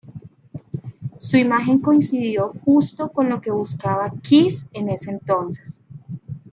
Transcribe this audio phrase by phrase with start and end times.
[1.19, 5.83] Su imagen coincidió justo con lo que buscaba Kiss en ese entonces.